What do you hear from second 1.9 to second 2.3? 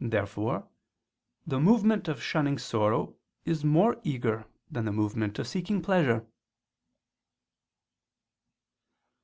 of